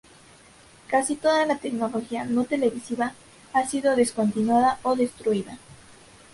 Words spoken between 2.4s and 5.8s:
televisiva ha sido descontinuada o destruida.